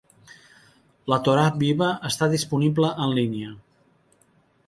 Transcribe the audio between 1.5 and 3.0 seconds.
viva" està disponible